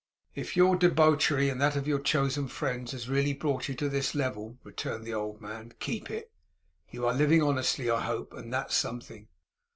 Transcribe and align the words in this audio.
'If 0.33 0.57
your 0.57 0.75
debauchery, 0.75 1.47
and 1.49 1.61
that 1.61 1.75
of 1.75 1.87
your 1.87 1.99
chosen 1.99 2.47
friends, 2.47 2.91
has 2.91 3.07
really 3.07 3.33
brought 3.33 3.69
you 3.69 3.75
to 3.75 3.87
this 3.87 4.15
level,' 4.15 4.57
returned 4.63 5.05
the 5.05 5.13
old 5.13 5.41
man, 5.41 5.73
'keep 5.79 6.09
it. 6.09 6.31
You 6.89 7.05
are 7.05 7.13
living 7.13 7.43
honestly, 7.43 7.87
I 7.87 8.01
hope, 8.01 8.33
and 8.33 8.51
that's 8.51 8.73
something. 8.73 9.27